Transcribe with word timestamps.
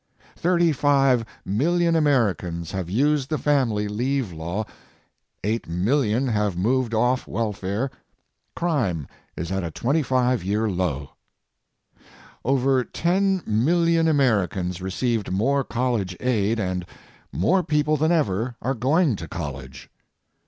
Thirty 0.35 0.71
five 0.71 1.23
million 1.45 1.95
Americans 1.95 2.71
have 2.71 2.89
used 2.89 3.29
the 3.29 3.37
family 3.37 3.87
leave 3.87 4.33
law, 4.33 4.65
eight 5.43 5.67
million 5.69 6.27
have 6.27 6.57
moved 6.57 6.95
off 6.95 7.27
welfare, 7.27 7.91
crime 8.55 9.05
is 9.37 9.51
at 9.51 9.63
a 9.63 9.69
25 9.69 10.43
year 10.43 10.67
low. 10.71 11.11
Over 12.43 12.83
10 12.83 13.43
million 13.45 14.07
Americans 14.07 14.81
received 14.81 15.31
more 15.31 15.63
college 15.63 16.17
aid 16.19 16.59
and 16.59 16.83
more 17.31 17.61
people 17.61 17.95
than 17.95 18.11
ever 18.11 18.55
are 18.59 18.73
going 18.73 19.15
to 19.17 19.27
college. 19.27 19.87